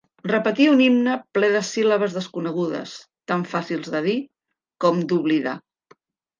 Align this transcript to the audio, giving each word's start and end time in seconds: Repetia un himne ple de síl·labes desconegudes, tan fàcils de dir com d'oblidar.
Repetia 0.29 0.69
un 0.75 0.79
himne 0.85 1.17
ple 1.37 1.49
de 1.55 1.61
síl·labes 1.67 2.17
desconegudes, 2.19 2.95
tan 3.33 3.47
fàcils 3.55 3.95
de 3.99 4.05
dir 4.09 4.19
com 4.87 5.07
d'oblidar. 5.15 5.59